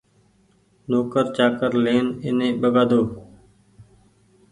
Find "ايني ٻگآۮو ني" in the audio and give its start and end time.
2.23-3.11